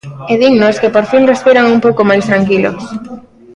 E 0.31 0.33
dinnos 0.41 0.79
que 0.81 0.93
por 0.95 1.05
fin 1.11 1.23
respiran 1.33 1.71
un 1.75 1.79
pouco 1.85 2.01
máis 2.09 2.23
tranquilos. 2.29 2.81